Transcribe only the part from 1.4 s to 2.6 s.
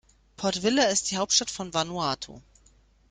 von Vanuatu.